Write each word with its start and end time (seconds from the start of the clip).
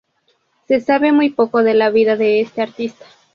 Se 0.67 0.79
sabe 0.79 1.11
muy 1.11 1.29
poco 1.29 1.61
de 1.61 1.75
la 1.75 1.91
vida 1.91 2.15
de 2.17 2.41
este 2.41 2.63
artista. 2.63 3.05